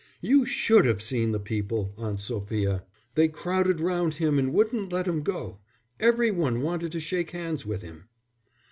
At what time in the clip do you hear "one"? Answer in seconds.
6.31-6.63